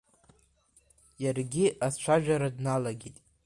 Иаргьы 1.23 1.65
ацәажәара 1.87 2.49
дналагеит. 2.55 3.17